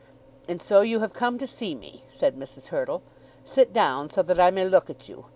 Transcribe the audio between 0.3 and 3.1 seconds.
"And so you have come to see me," said Mrs. Hurtle.